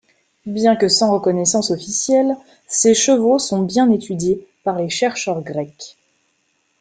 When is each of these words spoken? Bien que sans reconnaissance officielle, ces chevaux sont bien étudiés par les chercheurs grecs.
Bien 0.47 0.75
que 0.75 0.87
sans 0.89 1.13
reconnaissance 1.13 1.69
officielle, 1.69 2.35
ces 2.67 2.95
chevaux 2.95 3.37
sont 3.37 3.61
bien 3.61 3.91
étudiés 3.91 4.47
par 4.63 4.79
les 4.79 4.89
chercheurs 4.89 5.43
grecs. 5.43 5.95